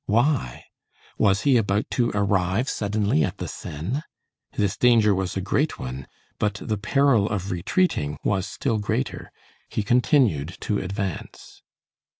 [0.07, 0.65] Why?
[1.19, 4.01] Was he about to arrive suddenly at the Seine?
[4.53, 6.07] This danger was a great one,
[6.39, 9.31] but the peril of retreating was still greater.
[9.69, 11.61] He continued to advance.